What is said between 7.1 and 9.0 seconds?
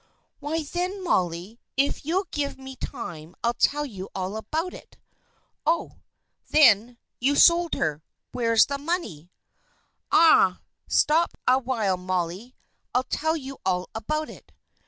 you sold her. Where's the